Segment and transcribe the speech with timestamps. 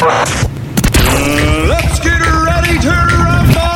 [0.00, 3.66] Let's get ready to rumble!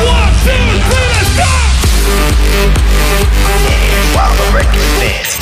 [0.00, 0.56] One, two,
[0.88, 1.52] three, let's go!
[4.16, 5.32] While the record spins.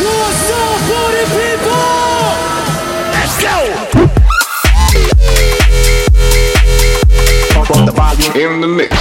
[0.00, 1.84] What's up, party people?
[3.12, 3.56] Let's go!
[7.84, 8.94] the volume in the mix.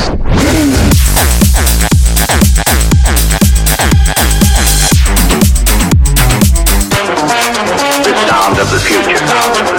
[8.78, 9.77] The future.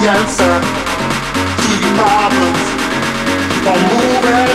[0.00, 0.54] The answer
[1.60, 2.64] to your problems.
[3.52, 4.48] Keep on moving,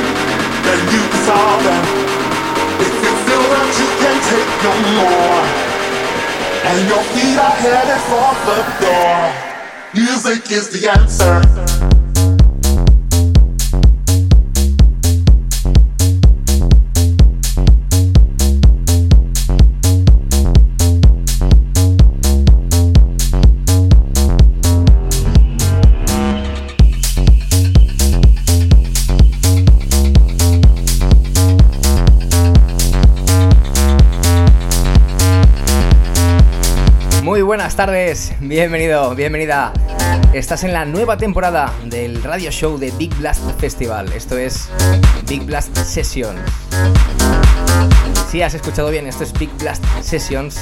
[0.65, 1.85] then you can solve them.
[2.81, 5.43] If you feel that you can't take no more.
[6.65, 9.21] And your feet are headed for the door.
[9.93, 12.05] Music is the answer.
[37.45, 39.72] Buenas tardes, bienvenido, bienvenida.
[40.33, 44.11] Estás en la nueva temporada del radio show de Big Blast Festival.
[44.14, 44.70] Esto es
[45.28, 46.39] Big Blast Sessions.
[48.30, 50.60] Si has escuchado bien, esto es Big Blast Sessions.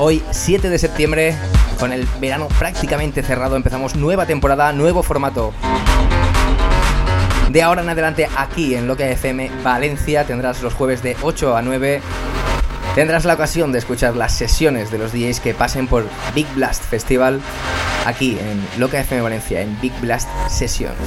[0.00, 1.34] Hoy, 7 de septiembre,
[1.80, 5.54] con el verano prácticamente cerrado, empezamos nueva temporada, nuevo formato.
[7.50, 11.62] De ahora en adelante, aquí en Loca FM Valencia, tendrás los jueves de 8 a
[11.62, 12.02] 9
[12.98, 16.04] Tendrás la ocasión de escuchar las sesiones de los DJs que pasen por
[16.34, 17.40] Big Blast Festival
[18.04, 20.98] aquí en Loca FM Valencia, en Big Blast Sessions.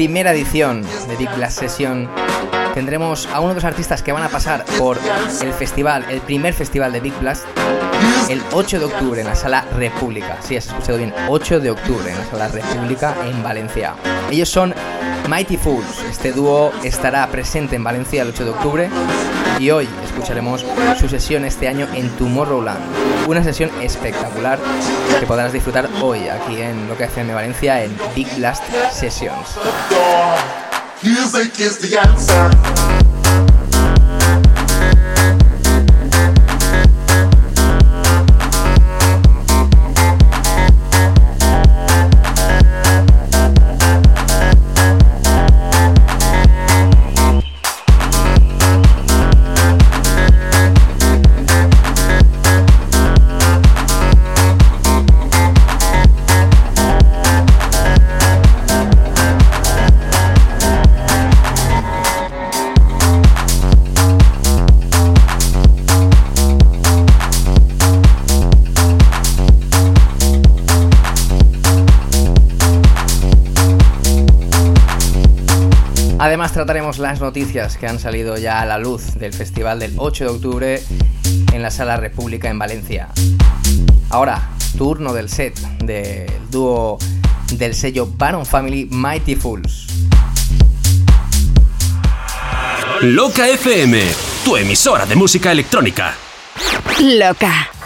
[0.00, 2.08] Primera edición de Big Blast Session
[2.72, 4.98] tendremos a uno de los artistas que van a pasar por
[5.42, 7.44] el festival, el primer festival de Big Blast,
[8.30, 10.38] el 8 de octubre en la Sala República.
[10.40, 13.94] Sí, has escuchado bien, 8 de octubre en la Sala República en Valencia.
[14.30, 14.74] Ellos son
[15.28, 16.02] Mighty Fools.
[16.10, 18.90] Este dúo estará presente en Valencia el 8 de octubre
[19.58, 19.86] y hoy
[20.20, 20.64] escucharemos
[20.98, 22.78] su sesión este año en Tomorrowland.
[23.26, 24.58] Una sesión espectacular
[25.18, 29.56] que podrás disfrutar hoy aquí en Loca FM Valencia en Big Blast Sessions.
[76.30, 80.24] Además trataremos las noticias que han salido ya a la luz del festival del 8
[80.24, 80.82] de octubre
[81.52, 83.08] en la Sala República en Valencia.
[84.10, 84.48] Ahora,
[84.78, 86.98] turno del set del dúo
[87.54, 89.88] del sello Baron Family Mighty Fools.
[93.00, 94.00] Loca FM,
[94.44, 96.14] tu emisora de música electrónica.
[97.00, 97.79] Loca.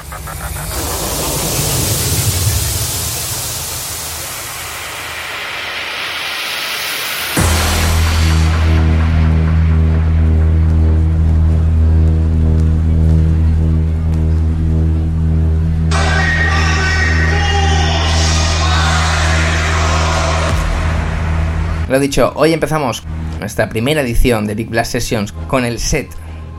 [21.94, 23.05] Lo dicho, hoy empezamos
[23.38, 26.11] nuestra primera edición de Big Blast Sessions con el set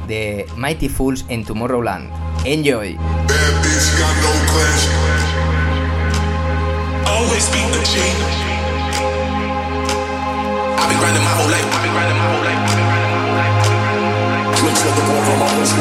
[0.08, 2.10] de Mighty Fools en Tomorrowland.
[2.46, 2.98] Enjoy.
[2.98, 3.00] I've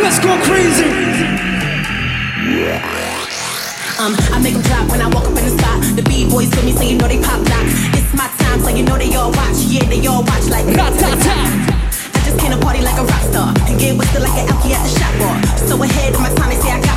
[0.05, 0.85] Let's go crazy.
[3.97, 5.81] Um, I make them drop when I walk up in the spot.
[5.95, 7.41] The B-boys with me, so you know they pop.
[7.95, 9.57] It's my time, so you know they all watch.
[9.65, 10.65] Yeah, they all watch like.
[10.67, 10.91] I
[12.23, 13.53] just came to party like a rock star.
[13.65, 15.41] And get whistle like an alky at the shop bar.
[15.65, 16.84] So ahead of my time, they say I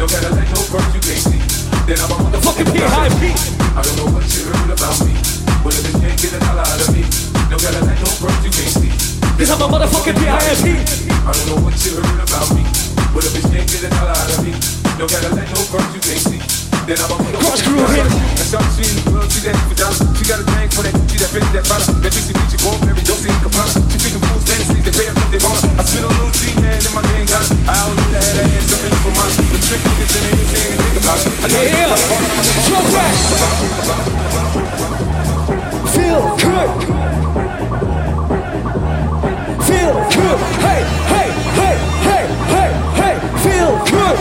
[0.00, 1.36] No gotta let no birds you can't see.
[1.84, 3.36] Then I'm a motherfucking PIP.
[3.76, 5.12] I don't know what you heard about me.
[5.60, 7.04] But if it can't get a dollar out of me,
[7.52, 8.88] no gotta let no birds you can't see.
[9.36, 10.24] Then I'm a motherfucking PIP.
[10.24, 12.64] I don't know what you heard about me.
[13.12, 14.56] But if it can't get a dollar out of me,
[14.96, 16.40] no gotta let no birds you can't see.
[16.88, 18.08] Then I'm a motherfucking PIP.
[18.08, 20.00] I stop seeing the she that for dollars.
[20.16, 21.92] She got a thing for that, she that bitch that bottle.
[22.00, 23.68] That bitch that bitch, she born every dose in Capana.
[23.92, 26.69] She picking fools, fantasies, they pay up, they want I spit a little G, man.
[26.92, 27.08] I to
[28.10, 28.70] that ass.
[28.70, 28.76] The
[29.62, 30.74] trick is in to.
[30.98, 31.14] I.
[35.94, 36.70] Feel good.
[39.62, 40.38] Feel good.
[40.58, 41.30] Hey, hey,
[41.60, 41.76] hey,
[42.08, 43.14] hey, hey, hey.
[43.44, 44.18] Feel good.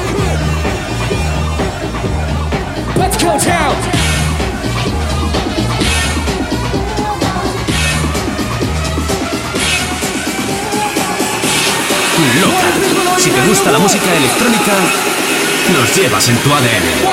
[2.98, 4.09] Let's go down.
[13.18, 14.74] Si te gusta la música electrónica,
[15.74, 17.04] nos llevas en tu ADN.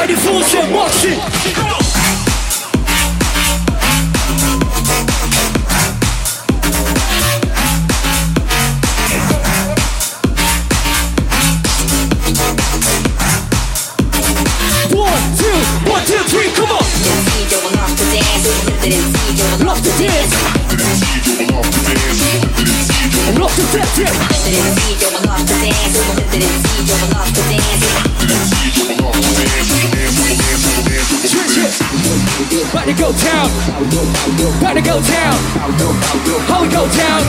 [33.06, 33.46] Go down.
[34.58, 35.38] About to go down.
[36.60, 37.22] We go down?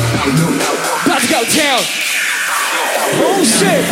[1.05, 1.81] About to go down.
[3.22, 3.86] Oh shit.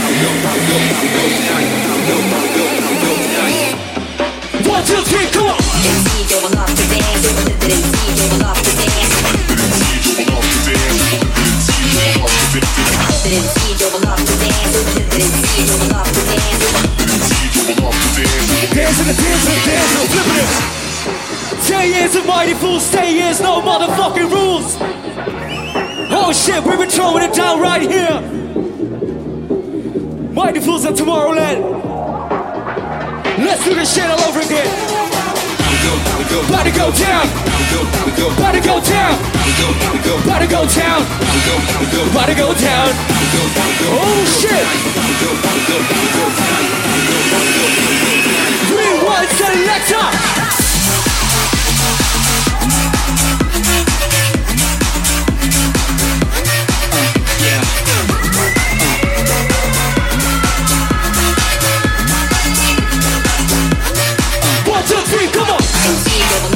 [4.67, 5.57] One, two, three, come on.
[18.73, 20.74] Dancing and dancing and dancing and flipping it.
[21.65, 24.77] Ten years of mighty fools, ten years, no motherfucking rules.
[26.11, 28.21] Oh shit, we've been throwing it down right here.
[30.31, 31.65] Mighty fools at Tomorrowland.
[33.39, 34.67] Let's do this shit all over again.
[36.45, 37.25] About to go down.
[38.37, 39.17] About to go down.
[40.21, 41.01] About to go down.
[42.11, 42.93] About to go down.
[43.89, 44.65] Oh shit.
[48.69, 50.64] Three, one, selector.
[65.85, 66.54] Come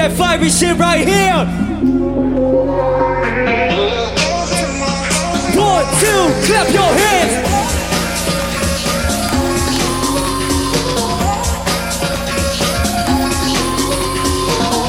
[0.00, 1.44] that fiery shit right here.
[5.60, 7.32] One, two, clap your hands.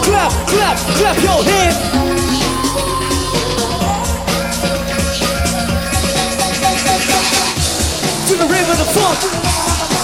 [0.07, 1.77] Clap, clap, clap your hands.
[8.29, 9.19] To the rhythm of the funk.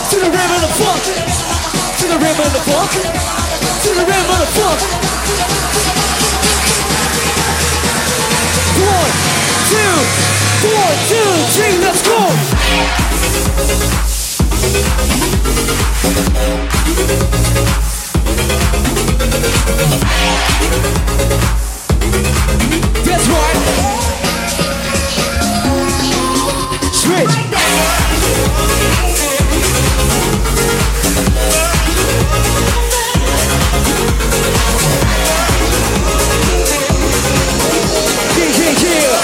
[0.09, 1.01] To the rhythm of the funk.
[1.99, 3.56] To the rhythm of the funk.
[3.77, 4.79] To the the funk.
[8.81, 9.11] One,
[9.69, 9.93] two,
[10.73, 12.17] one, two, three, let's go.
[23.05, 23.57] That's right.
[26.93, 27.35] Switch.
[38.57, 39.21] Yeah, yeah.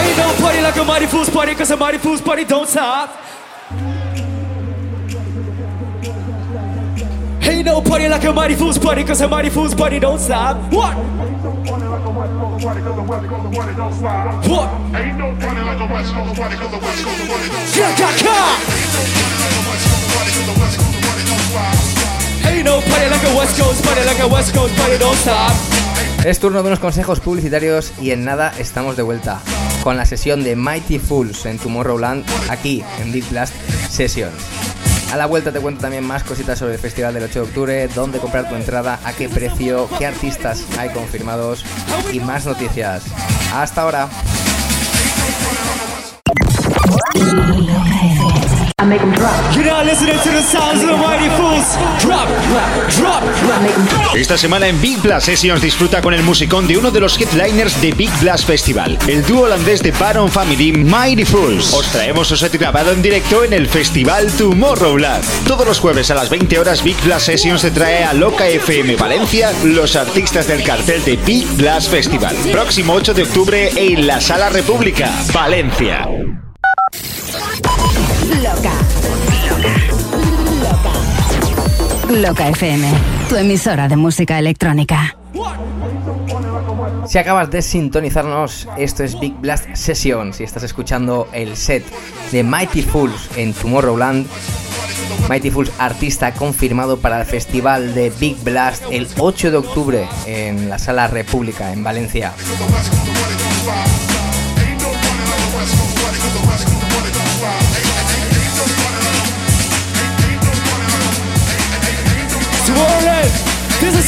[0.00, 3.10] Ain't party like a mighty fool's party, cause a mighty fool's party don't stop.
[7.42, 10.56] Ain't no party like a mighty fool's party, cause a mighty fool's party don't stop.
[10.72, 10.96] What?
[10.96, 11.08] What?
[11.88, 13.14] Yeah,
[14.40, 14.98] yeah, yeah.
[14.98, 17.66] Ain't no party like a West Coast party, like a West Coast party don't
[18.18, 19.87] stop.
[26.24, 29.40] Es turno de unos consejos publicitarios y en nada estamos de vuelta
[29.82, 33.54] con la sesión de Mighty Fools en Tomorrowland aquí en Big Blast
[33.88, 34.34] Sessions.
[35.12, 37.88] A la vuelta te cuento también más cositas sobre el festival del 8 de octubre,
[37.88, 41.64] dónde comprar tu entrada, a qué precio, qué artistas hay confirmados
[42.12, 43.04] y más noticias.
[43.54, 44.08] Hasta ahora.
[48.88, 49.54] Make them drop.
[49.54, 51.76] You're not listening to the sounds of the mighty fools.
[52.00, 52.26] Drop,
[52.96, 54.16] drop, them drop.
[54.16, 57.78] Esta semana en Big Blast Sessions disfruta con el musicón de uno de los headliners
[57.82, 61.74] de Big Blast Festival, el dúo holandés de Baron Family Mighty Fools.
[61.74, 65.22] Os traemos su set grabado en directo en el festival Tomorrowland.
[65.46, 68.96] Todos los jueves a las 20 horas Big Blast Sessions te trae a Loca FM
[68.96, 72.34] Valencia los artistas del cartel de Big Blast Festival.
[72.50, 76.08] Próximo 8 de octubre en la Sala República, Valencia.
[78.36, 78.72] Loca.
[80.62, 80.92] Loca.
[82.08, 82.92] Loca FM,
[83.28, 85.16] tu emisora de música electrónica.
[87.06, 90.32] Si acabas de sintonizarnos, esto es Big Blast Session.
[90.34, 91.84] Si estás escuchando el set
[92.30, 94.26] de Mighty Fools en Tomorrowland,
[95.28, 100.68] Mighty Fools artista confirmado para el festival de Big Blast el 8 de octubre en
[100.68, 102.34] la Sala República en Valencia.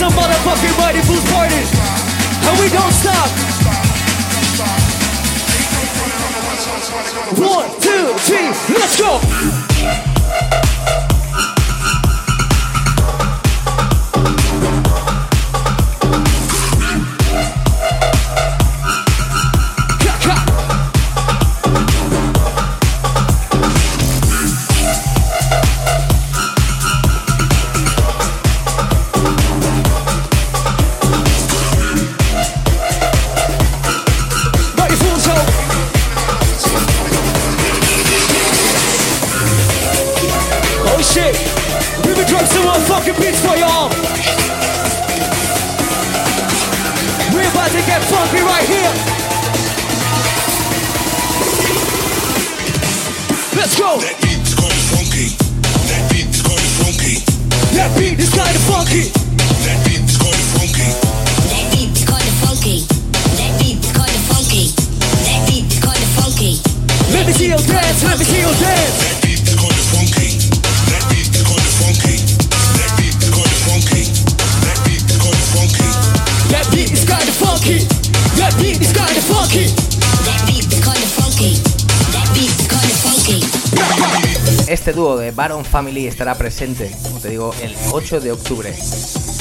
[0.01, 1.61] Is a motherfucking mighty fools party.
[2.47, 3.29] And we don't stop.
[7.39, 10.10] One, two, three, let's go.
[85.71, 88.75] Family estará presente, como te digo, el 8 de octubre.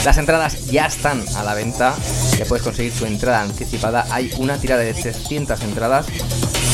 [0.05, 1.95] Las entradas ya están a la venta,
[2.37, 4.05] ya puedes conseguir tu entrada anticipada.
[4.11, 6.05] Hay una tirada de 300 entradas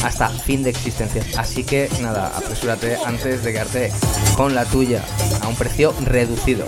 [0.04, 1.38] hasta fin de existencias.
[1.38, 3.92] Así que nada, apresúrate antes de quedarte
[4.36, 5.02] con la tuya
[5.42, 6.68] a un precio reducido.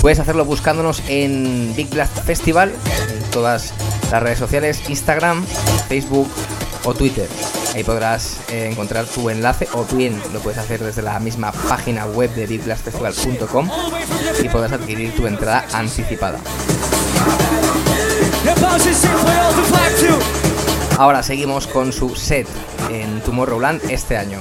[0.00, 3.74] Puedes hacerlo buscándonos en Big Blast Festival, en todas
[4.10, 5.44] las redes sociales, Instagram,
[5.88, 6.28] Facebook
[6.84, 7.28] o Twitter.
[7.74, 12.04] Ahí podrás eh, encontrar tu enlace o bien lo puedes hacer desde la misma página
[12.06, 13.70] web de bigblastfestival.com
[14.42, 16.38] y podrás adquirir tu entrada anticipada.
[20.98, 22.46] Ahora seguimos con su set
[22.90, 24.38] en Tomorrowland este año.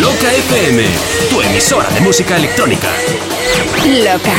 [0.00, 0.84] Loca FM,
[1.30, 2.88] tu emisora de música electrónica.
[4.04, 4.32] Loca.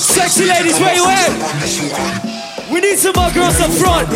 [0.00, 1.28] Sexy ladies, where you at?
[2.72, 4.08] We need some more girls up front.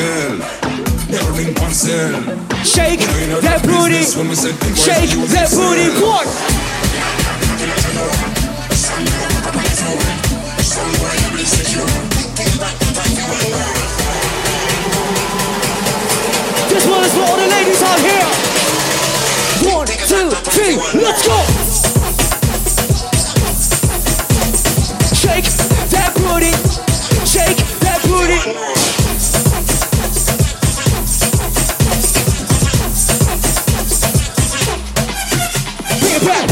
[2.64, 3.00] Shake
[3.44, 4.02] that booty.
[4.74, 5.92] Shake that booty.
[6.00, 6.24] One.
[16.70, 18.26] This one is for all the ladies out here.
[19.70, 21.36] One, two, three, let's go.
[25.14, 25.63] Shake
[26.34, 26.50] booty.
[27.24, 28.40] Shake that booty.
[36.00, 36.48] Bring it back.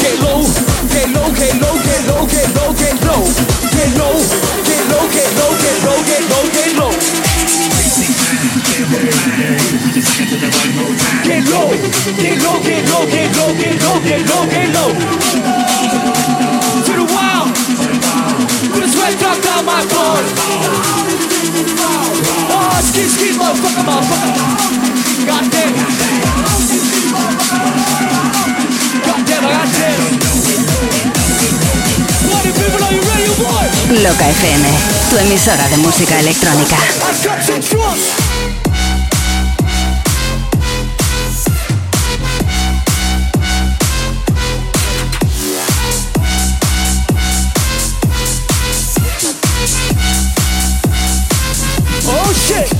[0.00, 0.40] Get low,
[0.88, 3.24] get low, get low, get low, get low, get low.
[3.76, 4.16] Get low,
[4.64, 6.70] get low, get low, get low, get low, get
[9.80, 9.85] low.
[34.02, 34.68] Loca FM,
[35.08, 36.76] tu emisora de música electrónica.
[52.36, 52.75] Shit!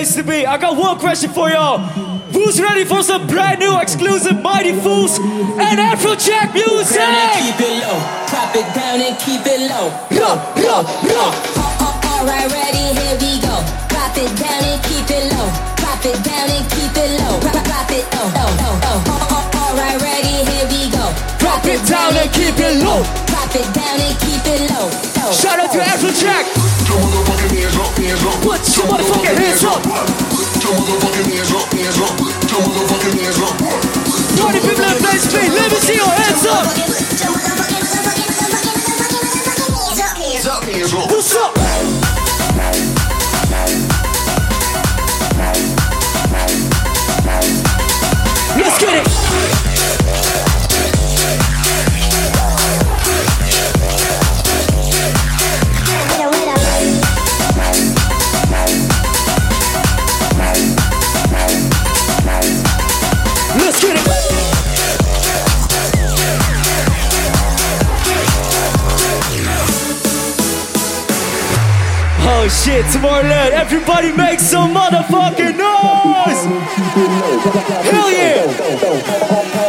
[0.00, 0.46] Place to be.
[0.46, 1.76] I got one question for y'all.
[2.32, 7.04] Who's ready for some brand new exclusive Mighty Fools and Afrojack music?
[7.36, 8.00] Keep it low,
[8.32, 9.92] drop it down and keep it low.
[10.16, 11.28] Low, low, low.
[12.16, 13.52] Alright, ready, here we go.
[13.92, 15.48] Drop it down and keep it low.
[15.76, 17.36] Drop it down and keep it low.
[17.44, 19.60] Drop, drop it oh, oh, oh, low, low, low, low.
[19.60, 21.04] Alright, ready, here we go.
[21.36, 23.04] Drop it down and keep it low.
[23.28, 25.09] Drop it down and keep it low.
[25.32, 26.44] Shout out to Afrojack.
[28.42, 29.80] Put your motherfucking hands up.
[34.40, 35.48] Party people in place be.
[35.48, 36.66] Let me see your hands up.
[41.10, 41.54] What's up?
[48.56, 49.09] Let's get it.
[72.50, 76.42] Shit, Tomorrowland, everybody make some motherfucking noise!
[77.86, 78.44] Hell yeah!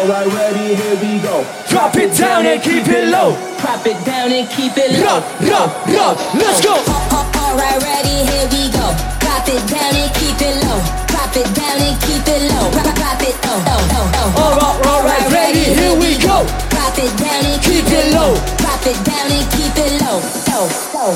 [0.01, 1.45] Alright, ready, here we go.
[1.69, 3.37] Drop it down and keep it low.
[3.59, 6.11] Drop it down and keep it Low, low, low.
[6.33, 6.73] Let's go!
[6.73, 8.85] Alright, ready, here we go.
[9.21, 11.11] Drop it down and keep it low.
[11.31, 12.67] Drop it down and keep it low.
[12.75, 14.75] Drop, drop it oh, oh, oh, low, low, low, low.
[14.83, 16.43] Alright, alright, ready, here we go.
[16.67, 18.35] Drop it down and Keep it low.
[18.59, 20.19] Drop it down and keep it low,
[20.51, 21.15] low, low.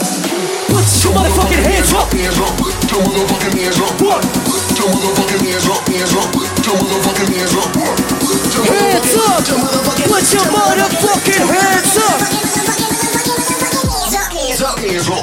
[0.71, 2.08] Put your motherfucking hands up.
[3.99, 4.23] One.
[5.28, 5.84] Hands up.
[5.84, 6.15] Hands
[9.99, 12.23] Put your motherfucking hands up.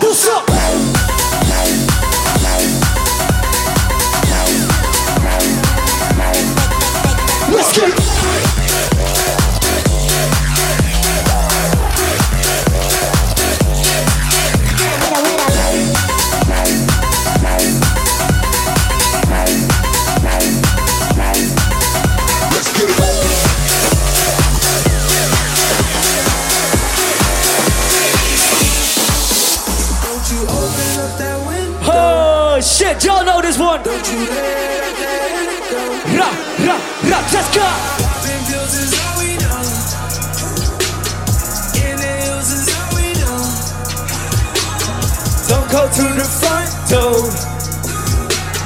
[0.05, 0.82] What's up?
[31.95, 33.81] Oh shit, y'all know this one.
[36.17, 36.77] Ra, ra,
[37.11, 37.67] ra, let's go.
[45.49, 47.53] Don't go to the front door.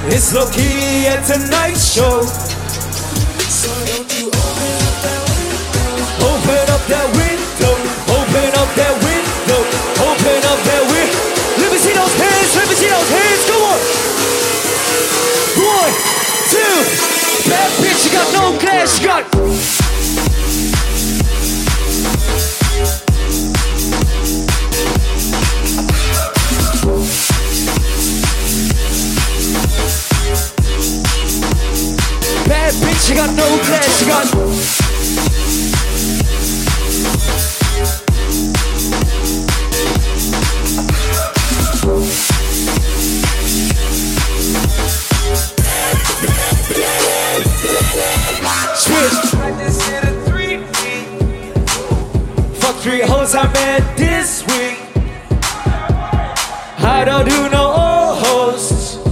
[0.09, 2.23] It's low key at tonight's show.
[6.23, 7.75] Open up that window.
[8.15, 9.61] Open up that window.
[10.07, 11.21] Open up that window.
[11.59, 12.57] Let me see those hands.
[12.57, 13.43] Let me see those hands.
[13.51, 13.81] Come on.
[15.67, 15.93] One,
[16.51, 17.16] two.
[17.49, 18.99] Bad bitch, you got no glass.
[19.01, 19.31] You got.
[32.49, 34.01] Bad bitch, you got no glass.
[34.01, 34.86] You got.
[52.87, 54.79] Three hoes I met this week.
[56.87, 59.03] I don't do no old hosts.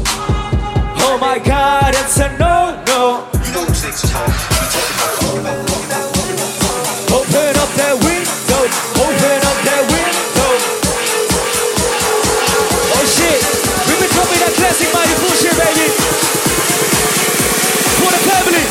[1.02, 3.26] Oh my god, it's a no no.
[7.18, 8.62] Open up that window.
[9.02, 10.50] Open up that window.
[12.94, 13.42] Oh shit.
[13.90, 15.90] We've been dropping that classic mighty bullshit, baby.
[17.98, 18.66] For the family.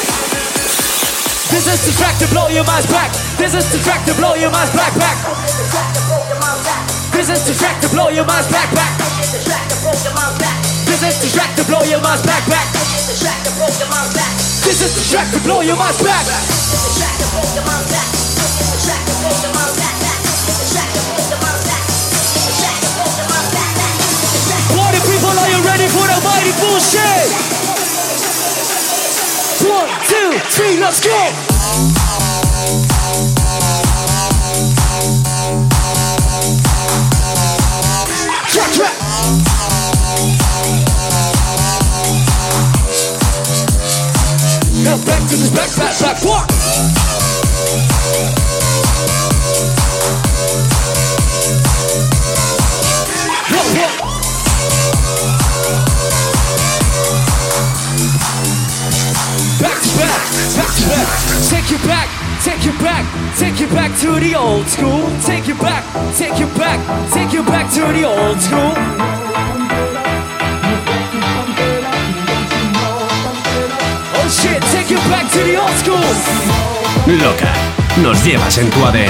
[1.51, 3.22] This is the track to blow your mind's back.
[3.43, 5.19] This is the track to blow your mind's back back.
[7.11, 8.95] This is the track to blow your mind's back back.
[10.87, 12.71] This is the track to blow your mind's back back.
[14.63, 16.23] This is the track to blow your mind's back.
[24.71, 27.27] Party people, are you ready for the mighty bullshit?
[29.67, 32.02] One, two, three, let's go!
[44.93, 46.47] Now back to this back, back, back, walk!
[59.57, 60.21] Back back,
[60.53, 61.07] back back.
[61.49, 62.07] Take you back,
[62.43, 65.09] take you back, take you back to the old school.
[65.25, 65.83] Take you back,
[66.15, 69.22] take you back, take you back to the old school.
[77.07, 77.51] Loca,
[77.97, 79.03] nos llevas en tu ADN.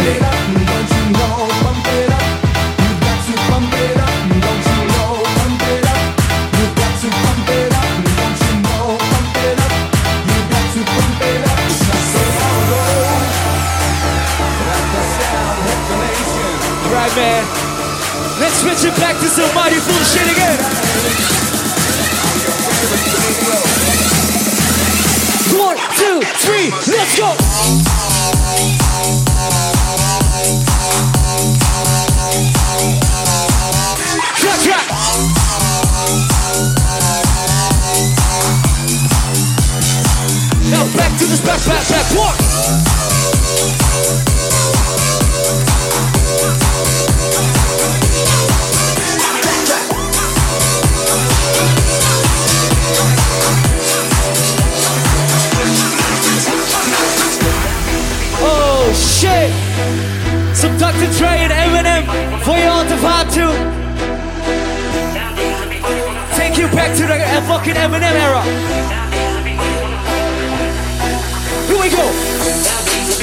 [16.91, 17.45] Right, man.
[18.39, 20.42] Let's switch it back to some mighty bullshit again.
[26.43, 27.35] Three, let's go.
[40.69, 42.37] Now back to back, back, back, walk.
[61.05, 62.05] And Eminem
[62.43, 63.45] for you all to vibe to.
[66.37, 68.41] Take you back to the uh, fucking Eminem era.
[71.67, 72.82] Here we go.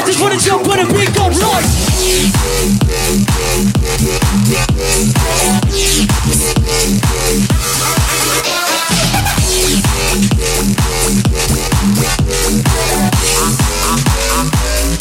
[0.00, 1.60] I just wanna jump on a beat go right.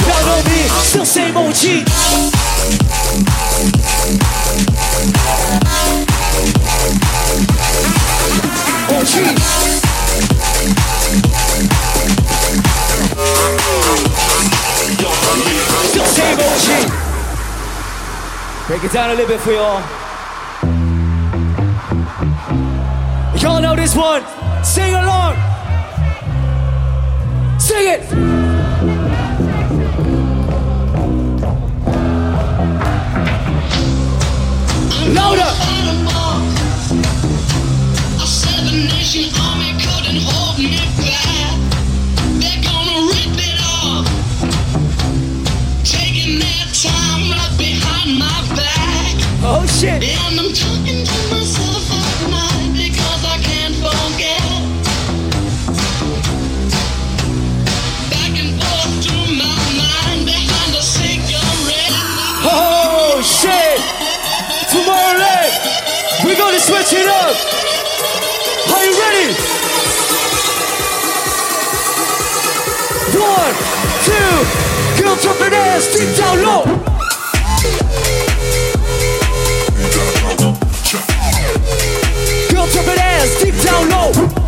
[0.05, 1.87] Y'all know me, still same OG.
[8.91, 9.68] OG.
[18.67, 19.81] Break it down a little bit for y'all.
[23.41, 24.23] Y'all know this one.
[24.63, 25.35] Sing along.
[27.59, 28.49] Sing it.
[35.31, 35.58] Oh
[49.89, 50.03] shit.
[50.03, 54.43] And I'm talking to myself at night because I can't forget.
[58.13, 61.93] Back and forth my mind behind a cigarette.
[62.45, 63.79] Oh shit!
[64.69, 65.53] Tomorrowland,
[66.23, 67.35] we're gonna switch it up.
[68.73, 69.27] Are you ready?
[73.17, 73.55] One,
[74.05, 76.88] two, girl drop that ass deep down low.
[83.27, 84.38] Deep down low.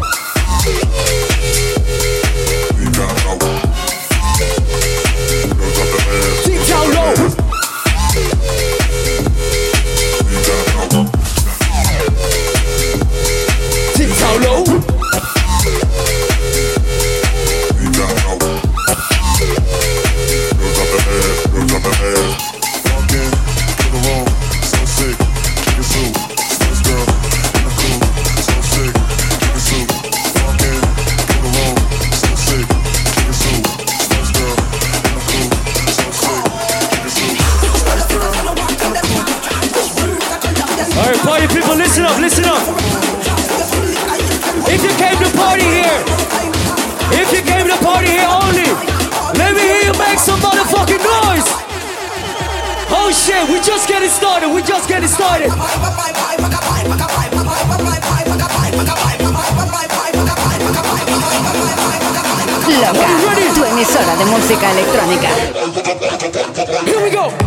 [41.23, 42.61] Party people, listen up, listen up.
[44.67, 45.99] If you came to party here,
[47.13, 48.69] if you came to party here only,
[49.37, 51.47] let me hear you make some motherfucking noise.
[52.89, 55.51] Oh shit, we just getting started, we just getting started.
[62.71, 65.29] Loca, tu emisora de música electrónica.
[66.85, 67.40] Here we go.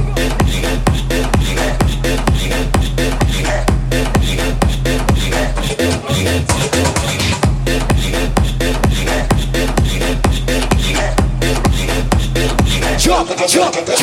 [13.54, 13.93] Jump,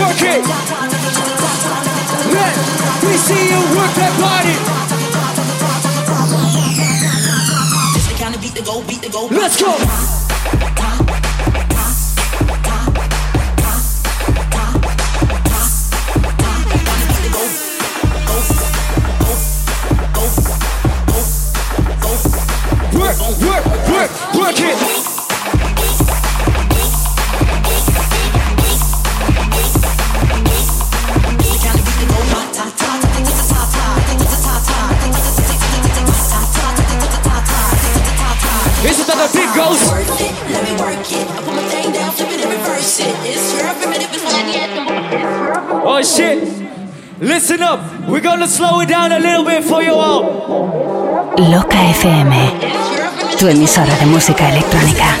[0.00, 0.44] work it.
[2.32, 2.54] Let
[3.04, 4.56] me see you work that body.
[9.30, 10.69] Let's go.
[47.50, 48.08] Listen up.
[48.08, 50.22] We're gonna slow it down a little bit for you all.
[51.36, 52.30] Loca FM.
[53.36, 55.16] Tu emisora de música electrónica.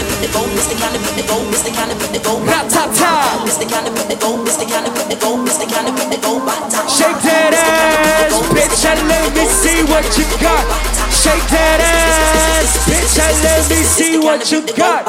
[6.86, 10.64] Shake that ass, bitch, and let me see what you got.
[11.10, 15.04] Shake that ass, bitch, and let me see what you got.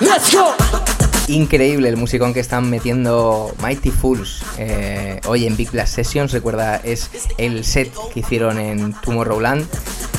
[0.00, 0.93] Let's go.
[1.26, 6.32] Increíble el musicón que están metiendo Mighty Fools eh, hoy en Big Blast Sessions.
[6.32, 9.66] Recuerda, es el set que hicieron en Tomorrowland.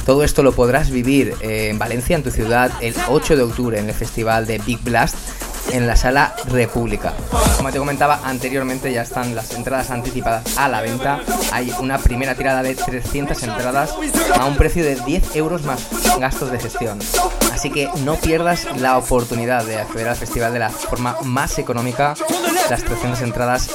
[0.06, 3.80] Todo esto lo podrás vivir eh, en Valencia, en tu ciudad, el 8 de octubre
[3.80, 5.16] en el festival de Big Blast
[5.72, 7.14] en la sala República.
[7.58, 11.22] Como te comentaba anteriormente, ya están las entradas anticipadas a la venta.
[11.51, 13.93] Hay una primera tirada de 300 entradas
[14.39, 15.88] a un precio de 10 euros más
[16.20, 16.99] gastos de gestión.
[17.56, 22.14] Así que no pierdas la oportunidad de acceder al festival de la forma más económica.
[22.70, 23.70] Las 300 entradas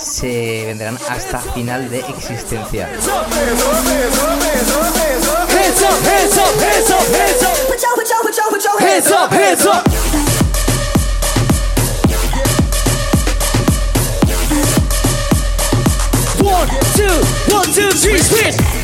[0.00, 2.88] se venderán hasta final de existencia.
[16.40, 18.75] One, two, one, two, three, switch.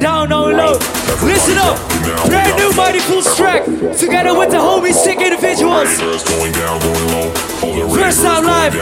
[0.00, 0.72] Going down on low.
[1.22, 1.78] Listen up.
[2.26, 3.64] Brand new Mighty Fools track.
[3.64, 5.88] Together with the homies sick individuals.
[7.94, 8.74] First time live.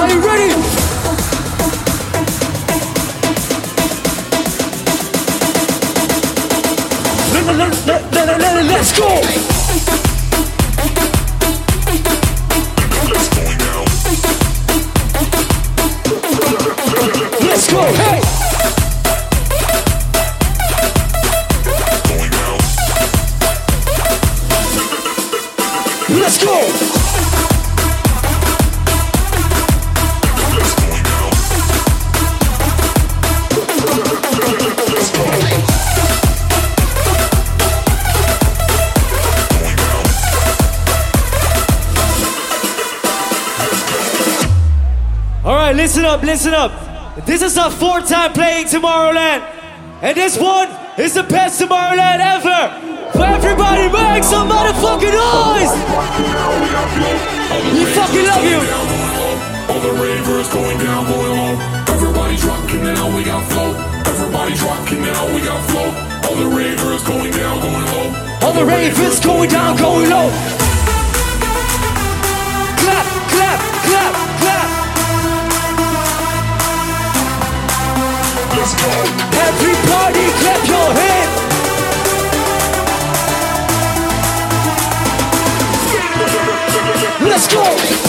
[0.00, 0.57] Are you ready?
[46.28, 47.24] Listen up.
[47.24, 49.40] This is our fourth time playing Tomorrowland,
[50.02, 50.68] and this one
[51.00, 52.60] is the best Tomorrowland ever.
[53.16, 55.72] For everybody, make some motherfucking noise!
[57.72, 58.60] We fucking love you!
[59.72, 61.56] All the ravers going down, going low.
[61.96, 63.72] Everybody's rocking now, we got flow.
[64.04, 65.88] Everybody's rocking now, we got flow.
[66.28, 68.06] All the ravers going down, going low.
[68.44, 70.28] All the ravers going down, going low.
[72.76, 74.57] Clap, clap, clap, clap.
[78.80, 81.36] Everybody clap your hands.
[87.28, 88.07] Let's go.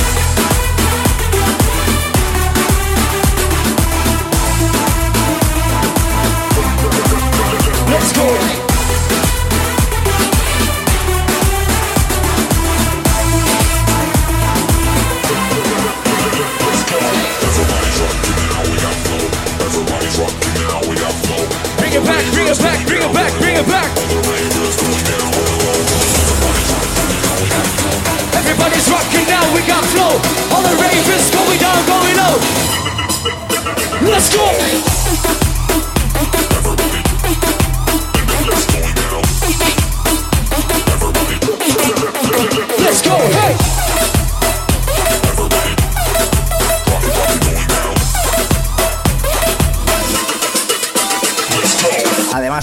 [23.59, 23.91] It back.
[28.35, 30.15] Everybody's rocking now, we got flow.
[30.55, 32.39] All the ravens going down, going low.
[34.09, 35.58] Let's go.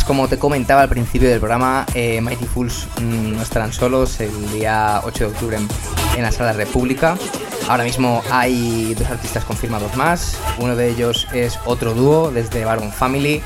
[0.07, 4.53] Como te comentaba al principio del programa, eh, Mighty Fools mm, no estarán solos el
[4.53, 5.59] día 8 de octubre
[6.17, 7.17] en, la Sala República.
[7.69, 10.39] Ahora mismo hay dos artistas confirmados más.
[10.59, 13.43] Uno de ellos es otro dúo desde Baron Family.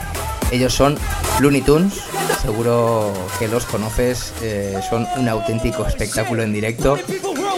[0.51, 0.99] Ellos son
[1.41, 1.95] Looney Tunes.
[2.43, 4.35] Seguro que los conoces.
[4.43, 6.99] eh, son un auténtico espectáculo en directo.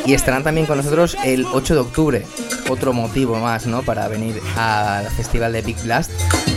[0.06, 2.26] Y estarán también con nosotros el 8 de octubre.
[2.68, 3.82] Otro motivo más, ¿no?
[3.82, 6.10] Para venir al festival de Big Blast.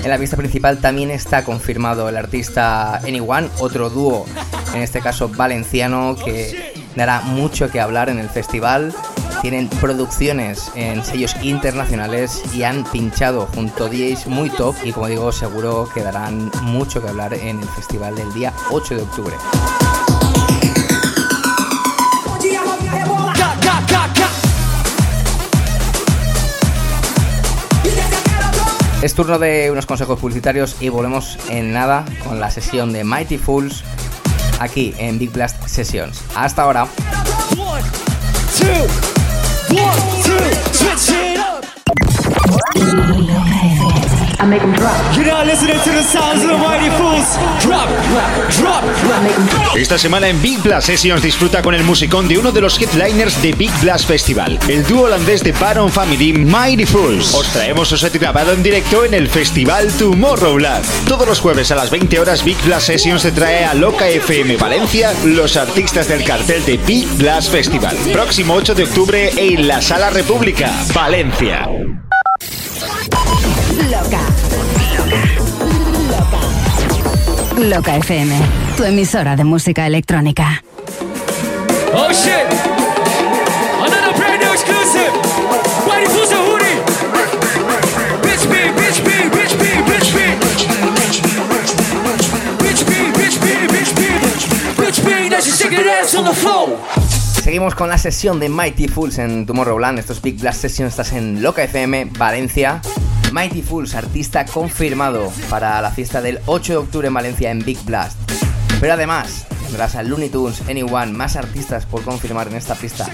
[0.06, 4.28] En la pista principal también está confirmado el artista Anyone, otro dúo,
[4.76, 8.94] en este caso valenciano, que dará mucho que hablar en el festival.
[9.42, 15.08] Tienen producciones en sellos internacionales y han pinchado junto a DJs muy top y como
[15.08, 19.36] digo seguro que darán mucho que hablar en el festival del día 8 de octubre.
[29.06, 33.38] Es turno de unos consejos publicitarios y volvemos en nada con la sesión de Mighty
[33.38, 33.84] Fools
[34.60, 36.24] aquí en Big Blast Sessions.
[36.34, 36.88] Hasta ahora.
[37.56, 37.84] One,
[38.58, 38.66] two,
[39.76, 40.40] one, two,
[40.74, 41.64] switch it up.
[44.42, 44.92] I make 'em drop.
[45.16, 47.28] You're now listening to the sounds of the mighty fools.
[47.62, 48.55] Drop, drop, drop.
[49.76, 53.42] Esta semana en Big Blast Sessions disfruta con el musicón de uno de los headliners
[53.42, 57.34] de Big Blast Festival, el dúo holandés de Baron Family, Mighty Fools.
[57.34, 60.86] Os traemos su set grabado en directo en el festival Tomorrowland.
[61.10, 64.56] Todos los jueves a las 20 horas Big Blast Sessions te trae a Loca FM
[64.56, 67.98] Valencia los artistas del cartel de Big Blast Festival.
[68.14, 71.68] Próximo 8 de octubre en la Sala República, Valencia.
[77.70, 77.96] Loca.
[77.96, 78.36] FM,
[78.78, 80.64] tu emisora de música electrónica.
[81.94, 82.46] Oh shit!
[83.80, 85.12] Another brand new exclusive.
[85.88, 86.80] Mighty fools and Hootie.
[88.22, 90.20] Bitch B, bitch B, bitch B, bitch B.
[92.60, 94.02] Bitch B, bitch B, bitch B.
[94.84, 96.78] Bitch B, now she's shaking her ass on the floor.
[97.44, 100.00] Seguimos con la sesión de Mighty Fools en Tomorrowland.
[100.00, 102.82] Estos Big Blast Sessions estás en Loca FM, Valencia.
[103.36, 107.78] Mighty Fools, artista confirmado para la fiesta del 8 de octubre en Valencia en Big
[107.84, 108.18] Blast.
[108.80, 113.10] Pero además, tendrás a Looney Tunes, Anyone, más artistas por confirmar en esta pista.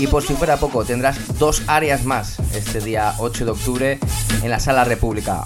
[0.00, 3.98] Y por si fuera poco, tendrás dos áreas más este día 8 de octubre
[4.42, 5.44] en la Sala República.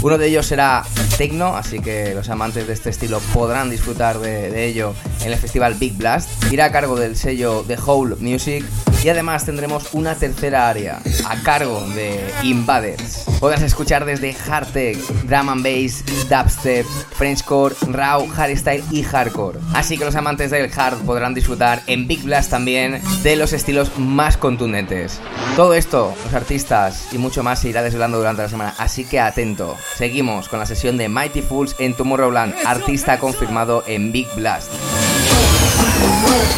[0.00, 0.84] Uno de ellos será
[1.16, 5.74] Tecno, así que los amantes de este estilo podrán disfrutar de, ello en el festival
[5.74, 6.28] Big Blast.
[6.52, 8.64] Irá a cargo del sello The Whole Music
[9.04, 13.24] y además tendremos una tercera área a cargo de Invaders.
[13.40, 19.58] Podrás escuchar desde hard tech, drum and bass, dubstep, Frenchcore, raw, hardstyle y hardcore.
[19.74, 23.98] Así que los amantes del hard podrán disfrutar en Big Blast también de los estilos
[23.98, 25.20] más contundentes.
[25.56, 29.20] Todo esto, los artistas y mucho más se irá desvelando durante la semana, así que
[29.20, 29.76] atento.
[29.96, 34.72] Seguimos con la sesión de Mighty Fools en Tomorrowland, artista confirmado en Big Blast.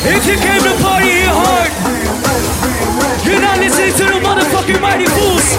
[0.07, 1.73] If you came to party hard,
[3.25, 5.57] you're not listening to the motherfucking mighty fools.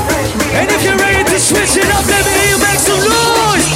[0.53, 3.67] And if you're ready to switch it up, let me hear you make some noise.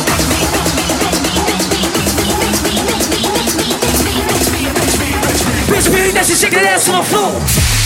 [5.67, 7.78] Bitch, bitch, now she's shaking that ass on the floor.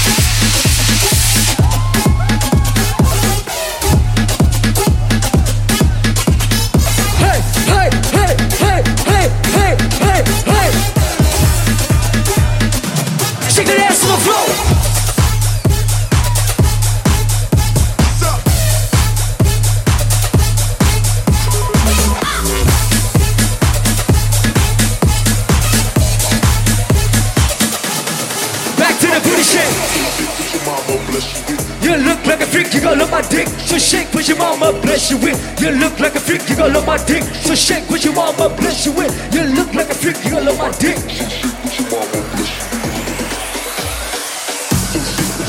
[34.64, 35.36] I'ma bless you with.
[35.60, 37.24] You look like a freak, you gonna love my dick.
[37.42, 39.12] So shake what you want, bless you with.
[39.34, 40.98] You look like a freak, you gonna love my dick.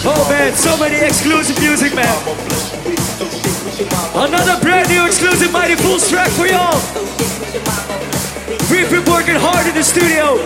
[0.07, 2.09] Oh man, so many exclusive music, man.
[4.16, 6.81] Another brand new exclusive Mighty Fools track for y'all.
[8.70, 10.43] We've been working hard in the studio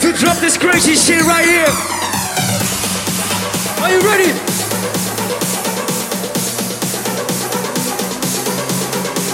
[0.00, 1.72] to drop this crazy shit right here.
[3.82, 4.41] Are you ready?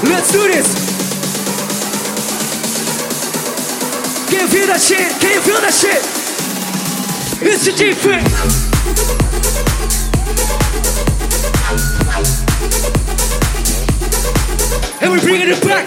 [0.09, 0.68] Let's do this.
[4.30, 5.12] Can you feel that shit?
[5.20, 6.02] Can you feel that shit?
[7.40, 8.22] It's the G-Fit.
[15.02, 15.86] And we're bringing it back.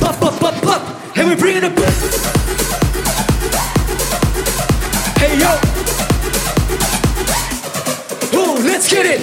[0.00, 1.16] Pop, pop, pop, pop.
[1.16, 1.79] And we're bringing it back.
[8.90, 9.20] Get it.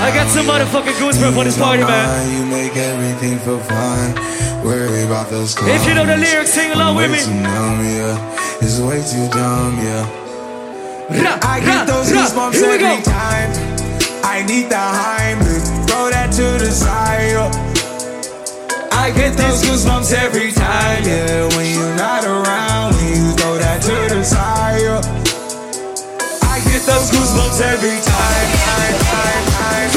[0.00, 2.32] I got some motherfucking goosebumps for this party, man.
[2.32, 4.14] You make everything feel fine.
[4.64, 7.20] Worry about those If you know the lyrics, sing along with me.
[7.42, 8.62] Numb, yeah.
[8.62, 10.08] It's way too dumb, yeah.
[11.10, 13.00] Ra, I get those goosebumps every go.
[13.02, 13.50] time.
[14.24, 15.86] I need the Heimlich.
[15.86, 17.57] Throw that to the side.
[19.08, 21.48] I get those goosebumps every time, yeah.
[21.56, 24.84] When you're not around, when you throw that to the side.
[24.84, 25.00] yeah.
[26.44, 28.48] I get those goosebumps every time.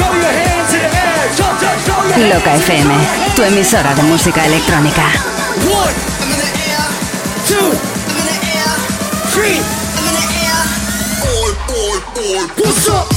[0.00, 1.28] Throw your hands in the air.
[1.36, 2.40] Jump, jump, throw your hands.
[2.40, 2.88] Loca FM,
[3.36, 5.04] tu emisora de música electrónica.
[5.68, 5.92] One,
[7.44, 7.68] two,
[9.36, 9.60] three.
[12.56, 13.12] What's up?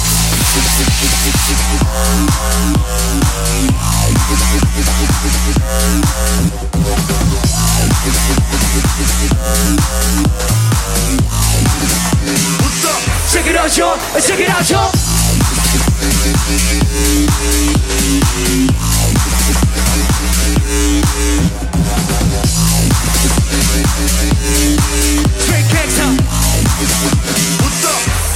[25.38, 26.16] Straight.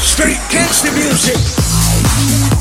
[0.01, 2.58] Straight gangsta music.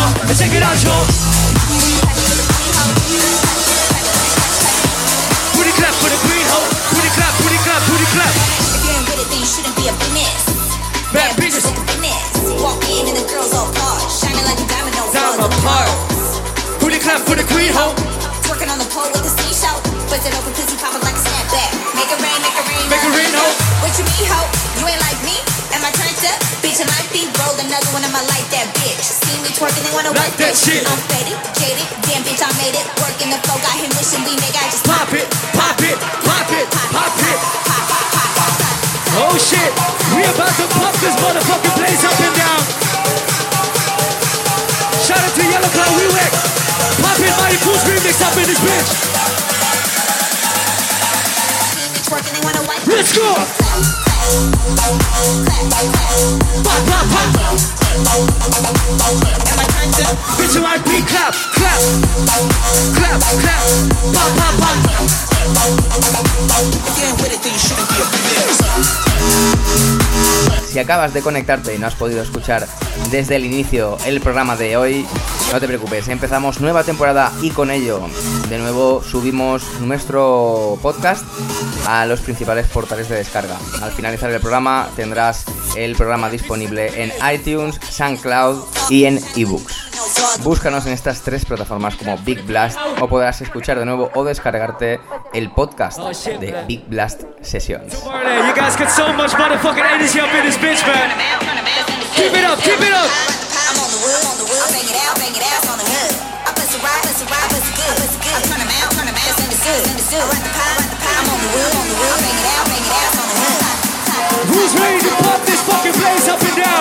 [0.00, 0.32] Out, y'all.
[0.32, 1.04] Check it out, y'all.
[5.52, 6.64] Booty clap for the green hoe.
[6.88, 8.32] Booty clap, booty clap, booty clap.
[8.32, 10.40] If you ain't with it, then you shouldn't be a business.
[11.12, 11.68] Bad business.
[11.68, 12.16] The business.
[12.64, 15.92] Walk in and the girls all hard, shining like a diamond on Down my part.
[16.80, 17.92] Booty clap for the queen hoe.
[18.48, 19.84] Twerking on the pole with the seashell.
[20.08, 21.76] Bust it open, pussy popping like a snapback.
[21.92, 22.84] Make it rain, make it rain.
[22.88, 23.18] Make it oh.
[23.20, 23.46] rain, ho.
[23.84, 24.40] What you mean, ho?
[24.80, 25.49] You ain't like me?
[25.70, 26.38] Am I turned up?
[26.60, 29.02] Bitch, I might be roll another one of my like that bitch.
[29.02, 30.82] See me twerking, they wanna Like work that shit.
[30.82, 31.86] I'm faded, jaded.
[32.06, 32.86] Damn, bitch, I made it.
[32.98, 34.58] Working the flow, got him wishing we nigga.
[34.58, 35.96] I just Pop it, pop it,
[36.26, 37.38] pop it, pop it.
[39.20, 39.70] Oh shit,
[40.14, 42.60] we about to pop this motherfucking place up and down.
[45.02, 46.32] Shout out to Yellow Claw Weewick.
[47.02, 49.39] Pop it, Mighty Fools remix up in this bitch.
[52.10, 53.22] Let's go.
[53.30, 53.46] Pop,
[56.90, 57.54] pop, pop.
[60.36, 61.78] Bitch, you like beat clap, clap,
[62.96, 63.62] clap, clap,
[64.12, 65.39] pop, pop, pop.
[70.70, 72.66] Si acabas de conectarte y no has podido escuchar
[73.10, 75.06] desde el inicio el programa de hoy,
[75.52, 78.00] no te preocupes, empezamos nueva temporada y con ello
[78.48, 81.24] de nuevo subimos nuestro podcast
[81.88, 83.56] a los principales portales de descarga.
[83.82, 89.89] Al finalizar el programa tendrás el programa disponible en iTunes, SoundCloud y en ebooks.
[90.42, 95.00] Búscanos en estas tres plataformas como Big Blast o podrás escuchar de nuevo o descargarte
[95.32, 97.94] el podcast de Big Blast Sessions.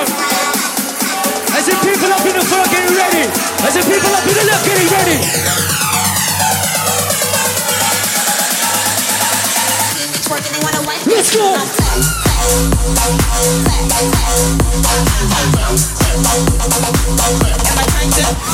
[0.02, 0.69] Up?
[1.60, 3.28] As the people up in the front getting ready.
[3.68, 5.20] As the people up in the left getting ready.
[11.04, 11.52] Let's go.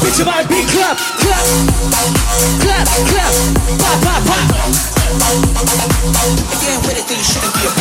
[0.01, 1.45] Bitch, might be clap, clap,
[2.58, 3.30] clap, clap,
[3.86, 4.49] pop, pop, pop.
[6.49, 7.72] If you ain't with it, then you shouldn't be a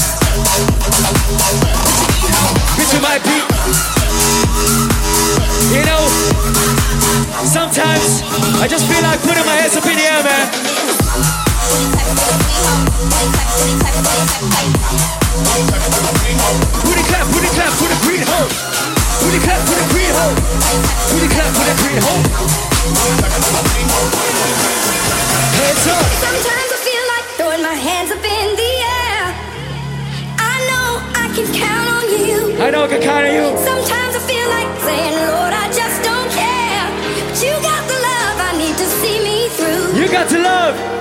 [0.00, 0.29] Here.
[3.20, 3.44] Bitch,
[5.70, 6.02] you know,
[7.44, 8.22] sometimes
[8.56, 10.48] I just feel like putting my hands up in the air, man.
[16.84, 18.48] Booty clap, booty clap for the green hoe.
[19.20, 20.34] Booty clap for the green hoe.
[21.12, 22.00] Booty clap for the green.
[25.52, 26.04] Hands up.
[26.24, 28.69] Sometimes I feel like throwing my hands up in the
[31.34, 32.56] can count on you.
[32.58, 33.46] I know I can count on you.
[33.58, 36.86] Sometimes I feel like saying, Lord, I just don't care.
[37.28, 40.00] But you got the love I need to see me through.
[40.00, 40.99] You got to love.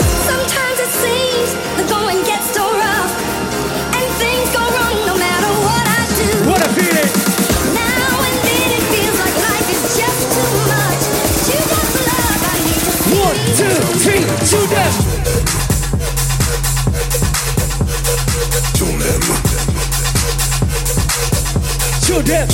[22.09, 22.47] Show them.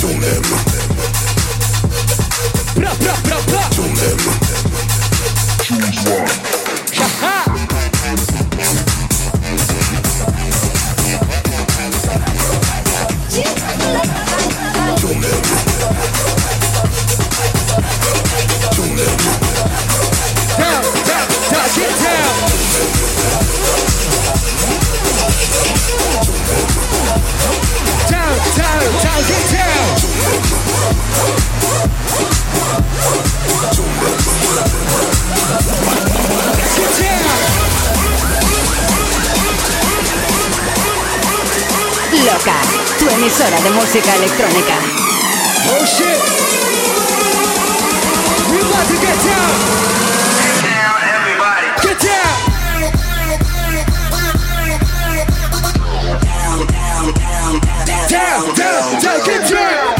[2.74, 3.62] Bra, bra, bra, bra.
[5.62, 6.55] Ha-ha.
[42.26, 44.74] Tu emisora de música electrónica.
[45.70, 46.18] Oh shit.
[48.50, 49.52] We about to get down.
[50.42, 51.68] Get down, everybody.
[51.82, 52.34] Get down.
[56.18, 59.95] Down, down, down, down, down.